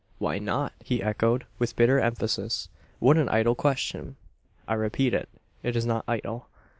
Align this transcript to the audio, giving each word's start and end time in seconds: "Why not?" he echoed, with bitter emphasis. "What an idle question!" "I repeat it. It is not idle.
"Why 0.17 0.39
not?" 0.39 0.73
he 0.83 1.03
echoed, 1.03 1.45
with 1.59 1.75
bitter 1.75 1.99
emphasis. 1.99 2.69
"What 2.97 3.17
an 3.19 3.29
idle 3.29 3.53
question!" 3.53 4.15
"I 4.67 4.73
repeat 4.73 5.13
it. 5.13 5.29
It 5.61 5.75
is 5.75 5.85
not 5.85 6.03
idle. 6.07 6.47